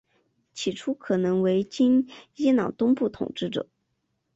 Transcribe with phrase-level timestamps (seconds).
[0.55, 3.67] 起初可能为今伊朗东部统治者。